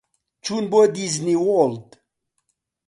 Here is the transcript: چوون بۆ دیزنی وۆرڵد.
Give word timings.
چوون 0.43 0.65
بۆ 0.71 0.79
دیزنی 0.95 1.35
وۆرڵد. 1.45 1.87